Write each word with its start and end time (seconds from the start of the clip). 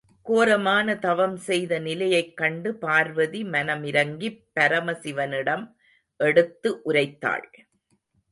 கோரமான 0.25 0.95
தவம் 0.99 1.35
செய்த 1.37 1.79
நிலையைக் 1.79 2.37
கண்டு 2.37 2.75
பார்வதி 2.75 3.43
மனம் 3.43 3.83
இரங்கிப் 3.83 4.41
பரமசிவனிடம் 4.59 5.65
எடுத்து 6.19 6.81
உரைத்தாள். 6.85 7.45